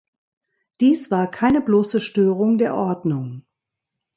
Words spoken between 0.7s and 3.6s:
Dies war keine bloße Störung der Ordnung.